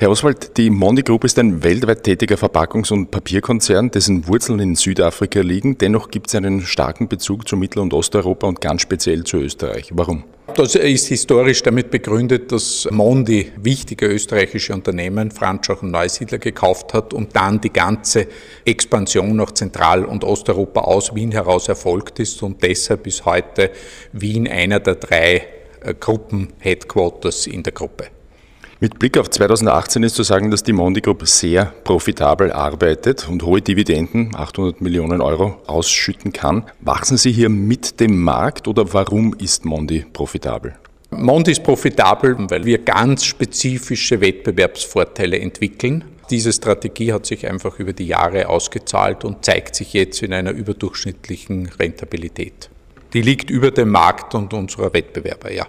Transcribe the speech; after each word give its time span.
Herr 0.00 0.08
Oswald, 0.08 0.56
die 0.56 0.70
Mondi 0.70 1.02
Group 1.02 1.24
ist 1.24 1.38
ein 1.38 1.62
weltweit 1.62 2.04
tätiger 2.04 2.36
Verpackungs- 2.36 2.90
und 2.90 3.10
Papierkonzern, 3.10 3.90
dessen 3.90 4.26
Wurzeln 4.26 4.58
in 4.58 4.74
Südafrika 4.74 5.42
liegen. 5.42 5.76
Dennoch 5.76 6.10
gibt 6.10 6.28
es 6.28 6.34
einen 6.34 6.62
starken 6.62 7.06
Bezug 7.06 7.46
zu 7.46 7.54
Mittel- 7.54 7.80
und 7.80 7.92
Osteuropa 7.92 8.46
und 8.46 8.62
ganz 8.62 8.80
speziell 8.80 9.24
zu 9.24 9.36
Österreich. 9.36 9.90
Warum? 9.92 10.24
Das 10.54 10.74
ist 10.74 11.08
historisch 11.08 11.62
damit 11.62 11.90
begründet, 11.90 12.50
dass 12.50 12.88
Mondi 12.90 13.52
wichtige 13.62 14.06
österreichische 14.06 14.72
Unternehmen, 14.72 15.30
Franschach 15.30 15.82
und 15.82 15.90
Neusiedler, 15.90 16.38
gekauft 16.38 16.94
hat 16.94 17.12
und 17.12 17.36
dann 17.36 17.60
die 17.60 17.70
ganze 17.70 18.26
Expansion 18.64 19.36
nach 19.36 19.50
Zentral- 19.50 20.06
und 20.06 20.24
Osteuropa 20.24 20.80
aus 20.80 21.14
Wien 21.14 21.32
heraus 21.32 21.68
erfolgt 21.68 22.20
ist 22.20 22.42
und 22.42 22.62
deshalb 22.62 23.02
bis 23.02 23.26
heute 23.26 23.70
Wien 24.14 24.48
einer 24.48 24.80
der 24.80 24.94
drei 24.94 25.46
äh, 25.82 25.92
Gruppen-Headquarters 25.92 27.46
in 27.48 27.62
der 27.62 27.74
Gruppe. 27.74 28.06
Mit 28.82 28.98
Blick 28.98 29.18
auf 29.18 29.28
2018 29.28 30.02
ist 30.04 30.14
zu 30.14 30.22
sagen, 30.22 30.50
dass 30.50 30.62
die 30.62 30.72
Mondi 30.72 31.02
Group 31.02 31.28
sehr 31.28 31.66
profitabel 31.84 32.50
arbeitet 32.50 33.28
und 33.28 33.42
hohe 33.42 33.60
Dividenden, 33.60 34.34
800 34.34 34.80
Millionen 34.80 35.20
Euro, 35.20 35.60
ausschütten 35.66 36.32
kann. 36.32 36.64
Wachsen 36.80 37.18
Sie 37.18 37.30
hier 37.30 37.50
mit 37.50 38.00
dem 38.00 38.22
Markt 38.22 38.68
oder 38.68 38.90
warum 38.94 39.34
ist 39.34 39.66
Mondi 39.66 40.06
profitabel? 40.10 40.76
Mondi 41.10 41.52
ist 41.52 41.62
profitabel, 41.62 42.34
weil 42.48 42.64
wir 42.64 42.78
ganz 42.78 43.26
spezifische 43.26 44.22
Wettbewerbsvorteile 44.22 45.38
entwickeln. 45.38 46.04
Diese 46.30 46.50
Strategie 46.50 47.12
hat 47.12 47.26
sich 47.26 47.46
einfach 47.46 47.78
über 47.78 47.92
die 47.92 48.06
Jahre 48.06 48.48
ausgezahlt 48.48 49.26
und 49.26 49.44
zeigt 49.44 49.74
sich 49.74 49.92
jetzt 49.92 50.22
in 50.22 50.32
einer 50.32 50.52
überdurchschnittlichen 50.52 51.68
Rentabilität. 51.78 52.70
Die 53.12 53.20
liegt 53.20 53.50
über 53.50 53.72
dem 53.72 53.90
Markt 53.90 54.34
und 54.34 54.54
unserer 54.54 54.94
Wettbewerber, 54.94 55.52
ja. 55.52 55.66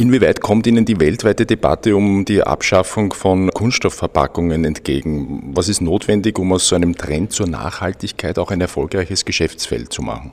Inwieweit 0.00 0.40
kommt 0.40 0.64
Ihnen 0.68 0.84
die 0.84 1.00
weltweite 1.00 1.44
Debatte 1.44 1.96
um 1.96 2.24
die 2.24 2.40
Abschaffung 2.40 3.12
von 3.12 3.50
Kunststoffverpackungen 3.50 4.64
entgegen? 4.64 5.50
Was 5.54 5.68
ist 5.68 5.80
notwendig, 5.80 6.38
um 6.38 6.52
aus 6.52 6.68
so 6.68 6.76
einem 6.76 6.96
Trend 6.96 7.32
zur 7.32 7.48
Nachhaltigkeit 7.48 8.38
auch 8.38 8.52
ein 8.52 8.60
erfolgreiches 8.60 9.24
Geschäftsfeld 9.24 9.92
zu 9.92 10.02
machen? 10.02 10.32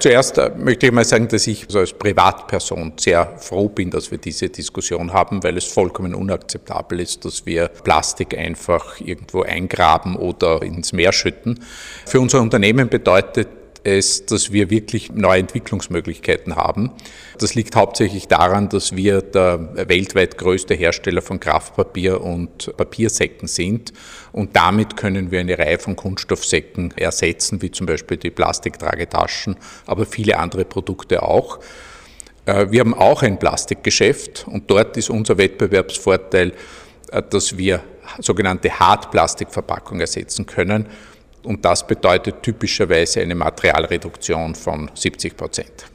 Zuerst 0.00 0.38
äh, 0.38 0.50
möchte 0.56 0.86
ich 0.86 0.92
mal 0.92 1.04
sagen, 1.04 1.28
dass 1.28 1.46
ich 1.46 1.66
als 1.76 1.92
Privatperson 1.92 2.94
sehr 2.96 3.36
froh 3.36 3.68
bin, 3.68 3.90
dass 3.90 4.10
wir 4.10 4.16
diese 4.16 4.48
Diskussion 4.48 5.12
haben, 5.12 5.44
weil 5.44 5.58
es 5.58 5.64
vollkommen 5.66 6.14
unakzeptabel 6.14 6.98
ist, 6.98 7.26
dass 7.26 7.44
wir 7.44 7.68
Plastik 7.68 8.36
einfach 8.38 9.00
irgendwo 9.02 9.42
eingraben 9.42 10.16
oder 10.16 10.62
ins 10.62 10.94
Meer 10.94 11.12
schütten. 11.12 11.60
Für 12.06 12.20
unser 12.20 12.40
Unternehmen 12.40 12.88
bedeutet 12.88 13.48
es, 13.84 14.26
dass 14.26 14.52
wir 14.52 14.70
wirklich 14.70 15.12
neue 15.12 15.40
Entwicklungsmöglichkeiten 15.40 16.56
haben. 16.56 16.90
Das 17.38 17.54
liegt 17.54 17.76
hauptsächlich 17.76 18.28
daran, 18.28 18.68
dass 18.68 18.96
wir 18.96 19.22
der 19.22 19.88
weltweit 19.88 20.38
größte 20.38 20.74
Hersteller 20.74 21.22
von 21.22 21.38
Kraftpapier 21.38 22.20
und 22.20 22.74
Papiersäcken 22.76 23.46
sind 23.46 23.92
und 24.32 24.56
damit 24.56 24.96
können 24.96 25.30
wir 25.30 25.40
eine 25.40 25.58
Reihe 25.58 25.78
von 25.78 25.96
Kunststoffsäcken 25.96 26.94
ersetzen, 26.96 27.62
wie 27.62 27.70
zum 27.70 27.86
Beispiel 27.86 28.16
die 28.16 28.30
Plastiktragetaschen, 28.30 29.56
aber 29.86 30.06
viele 30.06 30.38
andere 30.38 30.64
Produkte 30.64 31.22
auch. 31.22 31.60
Äh, 32.46 32.70
wir 32.70 32.80
haben 32.80 32.94
auch 32.94 33.22
ein 33.22 33.38
Plastikgeschäft 33.38 34.46
und 34.48 34.70
dort 34.70 34.96
ist 34.96 35.10
unser 35.10 35.38
Wettbewerbsvorteil, 35.38 36.52
äh, 37.12 37.22
dass 37.28 37.56
wir 37.56 37.82
sogenannte 38.20 38.78
Hartplastikverpackung 38.78 40.00
ersetzen 40.00 40.46
können. 40.46 40.86
Und 41.44 41.64
das 41.64 41.86
bedeutet 41.86 42.42
typischerweise 42.42 43.20
eine 43.20 43.34
Materialreduktion 43.34 44.54
von 44.54 44.90
70 44.94 45.36
Prozent. 45.36 45.86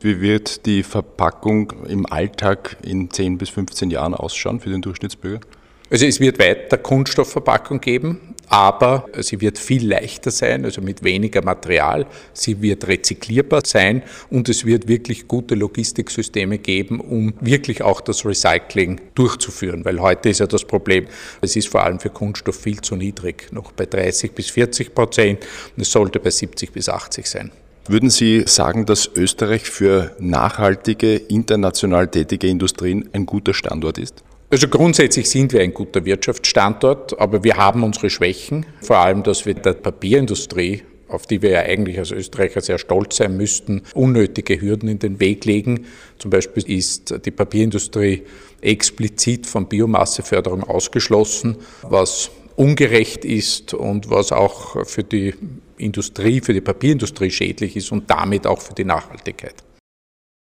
Wie 0.00 0.20
wird 0.20 0.64
die 0.66 0.82
Verpackung 0.82 1.72
im 1.88 2.06
Alltag 2.06 2.76
in 2.82 3.10
10 3.10 3.38
bis 3.38 3.50
15 3.50 3.90
Jahren 3.90 4.14
ausschauen 4.14 4.60
für 4.60 4.70
den 4.70 4.82
Durchschnittsbürger? 4.82 5.46
Also 5.90 6.06
es 6.06 6.20
wird 6.20 6.38
weiter 6.38 6.78
Kunststoffverpackung 6.78 7.80
geben, 7.80 8.34
aber 8.48 9.06
sie 9.20 9.40
wird 9.40 9.58
viel 9.58 9.88
leichter 9.88 10.30
sein, 10.30 10.64
also 10.64 10.80
mit 10.80 11.02
weniger 11.02 11.42
Material. 11.42 12.06
Sie 12.32 12.62
wird 12.62 12.86
rezyklierbar 12.86 13.62
sein 13.64 14.02
und 14.30 14.48
es 14.48 14.64
wird 14.64 14.88
wirklich 14.88 15.28
gute 15.28 15.54
Logistiksysteme 15.54 16.58
geben, 16.58 17.00
um 17.00 17.34
wirklich 17.40 17.82
auch 17.82 18.00
das 18.00 18.24
Recycling 18.24 19.00
durchzuführen. 19.14 19.84
Weil 19.84 20.00
heute 20.00 20.28
ist 20.28 20.40
ja 20.40 20.46
das 20.46 20.64
Problem, 20.64 21.06
es 21.40 21.56
ist 21.56 21.68
vor 21.68 21.82
allem 21.82 21.98
für 21.98 22.10
Kunststoff 22.10 22.56
viel 22.56 22.80
zu 22.80 22.96
niedrig, 22.96 23.48
noch 23.52 23.72
bei 23.72 23.86
30 23.86 24.32
bis 24.32 24.50
40 24.50 24.94
Prozent 24.94 25.40
und 25.76 25.82
es 25.82 25.90
sollte 25.90 26.20
bei 26.20 26.30
70 26.30 26.72
bis 26.72 26.88
80 26.88 27.26
sein. 27.26 27.50
Würden 27.88 28.10
Sie 28.10 28.42
sagen, 28.46 28.84
dass 28.84 29.08
Österreich 29.14 29.62
für 29.62 30.16
nachhaltige, 30.18 31.14
international 31.14 32.08
tätige 32.08 32.48
Industrien 32.48 33.08
ein 33.12 33.26
guter 33.26 33.54
Standort 33.54 33.98
ist? 33.98 34.24
Also 34.48 34.68
grundsätzlich 34.68 35.28
sind 35.28 35.52
wir 35.52 35.60
ein 35.60 35.74
guter 35.74 36.04
Wirtschaftsstandort, 36.04 37.18
aber 37.18 37.42
wir 37.42 37.56
haben 37.56 37.82
unsere 37.82 38.10
Schwächen, 38.10 38.64
vor 38.80 38.98
allem, 38.98 39.22
dass 39.22 39.44
wir 39.44 39.54
der 39.54 39.72
Papierindustrie 39.72 40.82
auf 41.08 41.26
die 41.26 41.42
wir 41.42 41.50
ja 41.50 41.60
eigentlich 41.60 41.98
als 41.98 42.10
Österreicher 42.10 42.60
sehr 42.60 42.78
stolz 42.78 43.16
sein 43.16 43.36
müssten, 43.36 43.82
unnötige 43.94 44.60
Hürden 44.60 44.88
in 44.88 44.98
den 44.98 45.20
Weg 45.20 45.44
legen. 45.44 45.86
Zum 46.18 46.30
Beispiel 46.30 46.68
ist 46.68 47.24
die 47.24 47.30
Papierindustrie 47.30 48.22
explizit 48.60 49.46
von 49.46 49.68
Biomasseförderung 49.68 50.64
ausgeschlossen, 50.64 51.56
was 51.82 52.30
ungerecht 52.56 53.24
ist 53.24 53.74
und 53.74 54.10
was 54.10 54.32
auch 54.32 54.86
für 54.86 55.04
die 55.04 55.34
Industrie, 55.76 56.40
für 56.40 56.54
die 56.54 56.62
Papierindustrie 56.62 57.30
schädlich 57.30 57.76
ist 57.76 57.92
und 57.92 58.10
damit 58.10 58.46
auch 58.46 58.60
für 58.60 58.74
die 58.74 58.84
Nachhaltigkeit. 58.84 59.54